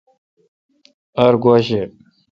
[1.23, 1.81] ار گوا شہ۔